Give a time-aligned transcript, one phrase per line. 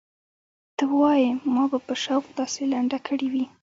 [0.77, 3.45] ته وايې ما به په شوق داسې لنډه کړې وي.